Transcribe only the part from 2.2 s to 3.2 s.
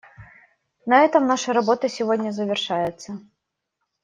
завершается.